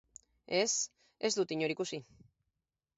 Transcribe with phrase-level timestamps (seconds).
[0.61, 0.71] Ez,
[1.29, 2.05] ez dut inor ikusi.